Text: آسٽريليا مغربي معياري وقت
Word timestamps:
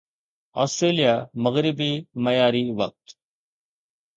آسٽريليا 0.63 1.13
مغربي 1.43 1.91
معياري 2.23 2.65
وقت 2.81 3.07